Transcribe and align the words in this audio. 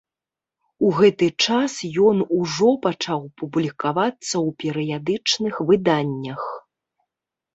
У 0.85 0.87
гэты 0.99 1.27
час 1.47 1.73
ён 2.09 2.17
ужо 2.39 2.69
пачаў 2.85 3.21
публікавацца 3.41 4.27
ў 4.27 4.49
перыядычных 4.63 5.55
выданнях. 5.71 6.41